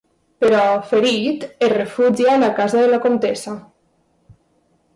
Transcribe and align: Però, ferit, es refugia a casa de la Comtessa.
Però, 0.43 0.61
ferit, 0.93 1.45
es 1.67 1.75
refugia 1.75 2.33
a 2.47 2.51
casa 2.63 2.81
de 2.81 2.89
la 2.95 3.01
Comtessa. 3.07 3.57